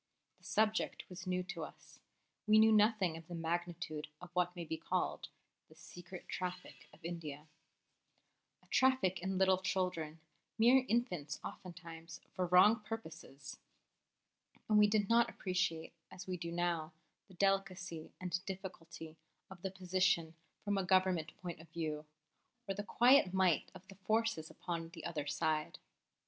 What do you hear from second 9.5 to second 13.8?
children, mere infants oftentimes, for wrong purposes;